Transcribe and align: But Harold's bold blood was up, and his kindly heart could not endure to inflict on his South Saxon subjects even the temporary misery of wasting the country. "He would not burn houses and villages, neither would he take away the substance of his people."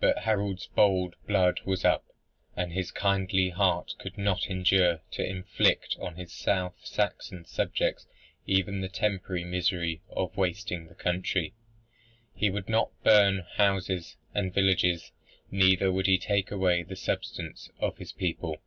But 0.00 0.24
Harold's 0.24 0.66
bold 0.66 1.16
blood 1.26 1.60
was 1.64 1.82
up, 1.82 2.04
and 2.54 2.74
his 2.74 2.90
kindly 2.90 3.48
heart 3.48 3.94
could 3.98 4.18
not 4.18 4.48
endure 4.48 5.00
to 5.12 5.24
inflict 5.24 5.96
on 5.98 6.16
his 6.16 6.30
South 6.30 6.74
Saxon 6.84 7.46
subjects 7.46 8.06
even 8.44 8.82
the 8.82 8.90
temporary 8.90 9.44
misery 9.44 10.02
of 10.10 10.36
wasting 10.36 10.88
the 10.88 10.94
country. 10.94 11.54
"He 12.34 12.50
would 12.50 12.68
not 12.68 12.90
burn 13.02 13.46
houses 13.56 14.18
and 14.34 14.52
villages, 14.52 15.10
neither 15.50 15.90
would 15.90 16.04
he 16.06 16.18
take 16.18 16.50
away 16.50 16.82
the 16.82 16.94
substance 16.94 17.70
of 17.80 17.96
his 17.96 18.12
people." 18.12 18.58